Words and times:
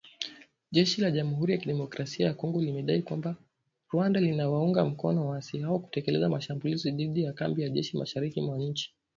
Jeshi 0.71 1.01
la 1.01 1.11
jamuhuri 1.11 1.51
ya 1.53 1.57
kidemokrasia 1.57 2.25
ya 2.27 2.33
Kongo 2.33 2.61
limedai 2.61 3.01
kwamba 3.01 3.35
Rwanda 3.93 4.21
inawaunga 4.21 4.85
mkono 4.85 5.27
waasi 5.27 5.59
hao 5.59 5.79
kutekeleza 5.79 6.29
mashambulizi 6.29 6.91
dhidi 6.91 7.23
ya 7.23 7.33
kambi 7.33 7.61
za 7.63 7.69
jeshi 7.69 7.97
mashariki 7.97 8.41
mwa 8.41 8.57
nchi 8.57 8.95